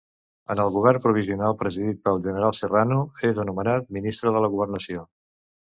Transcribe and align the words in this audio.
En 0.53 0.61
el 0.61 0.71
govern 0.77 1.03
provisional 1.03 1.53
presidit 1.59 2.01
pel 2.09 2.19
general 2.29 2.55
Serrano, 2.63 2.99
és 3.31 3.45
nomenat 3.53 3.95
ministre 3.99 4.37
de 4.39 4.43
la 4.47 4.55
Governació. 4.57 5.07